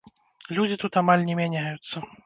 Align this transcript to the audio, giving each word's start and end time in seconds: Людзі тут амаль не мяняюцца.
Людзі 0.59 0.79
тут 0.85 0.99
амаль 1.03 1.27
не 1.31 1.39
мяняюцца. 1.43 2.07